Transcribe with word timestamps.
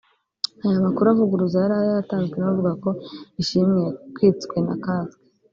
Aya 0.65 0.85
makuru 0.85 1.07
avuguruza 1.09 1.55
ayari 1.59 1.89
yatanzwe 1.97 2.35
n’abavugaga 2.37 2.79
ko 2.83 2.89
Ishimwe 3.41 3.77
yatwitswe 3.85 4.55
na 4.67 4.75
‘Casque’ 4.83 5.21